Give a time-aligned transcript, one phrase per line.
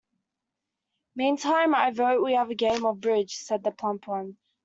[1.15, 4.37] “Meantime I vote we have a game of bridge,” said the plump one.